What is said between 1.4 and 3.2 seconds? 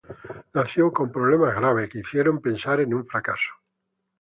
graves, que hicieron pensar en un